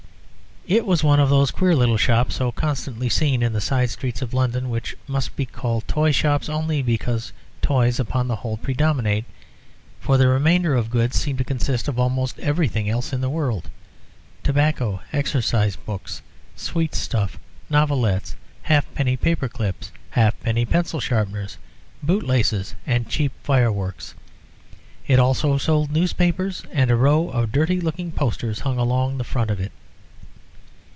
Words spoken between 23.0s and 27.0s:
cheap fireworks. It also sold newspapers, and a